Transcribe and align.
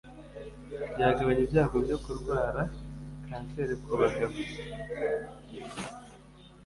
byagabanya 0.95 1.41
ibyago 1.45 1.77
byo 1.85 1.97
kurwara 2.03 2.61
kanseri 3.27 3.73
ku 3.83 3.91
bagabo. 3.99 4.37